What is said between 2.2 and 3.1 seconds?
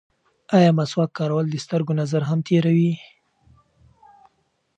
هم تېروي؟